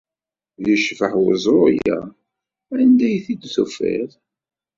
Yecbeḥ 0.65 1.13
weẓru-a. 1.25 1.99
Anda 2.81 3.03
ay 3.07 3.15
t-id-tufiḍ? 3.25 4.09